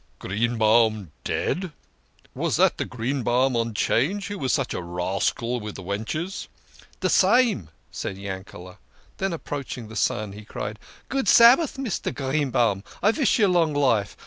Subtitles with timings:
[0.19, 1.73] "Greenbaum dead!
[2.33, 6.47] Was that the Greenbaum on 'Change, who was such a rascal with the wenches?""
[7.01, 8.77] De same," said Yankete.
[9.17, 10.79] Then approaching the son, he cried,"
[11.09, 12.11] Good Sabbath, Mr.
[12.11, 14.17] Greenbaum; I vish you long life.